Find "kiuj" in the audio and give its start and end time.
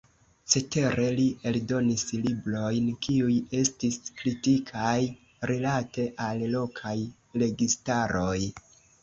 3.07-3.35